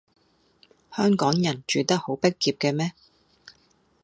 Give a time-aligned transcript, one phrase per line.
[0.95, 2.93] 香港人住得好逼狹嘅咩